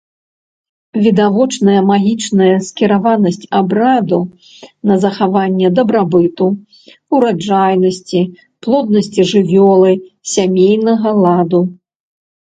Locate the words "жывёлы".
9.33-9.91